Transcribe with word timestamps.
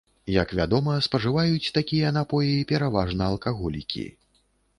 Як 0.35 0.53
вядома, 0.59 0.95
спажываюць 1.07 1.73
такія 1.77 2.07
напоі 2.17 2.57
пераважна 2.73 3.21
алкаголікі. 3.35 4.09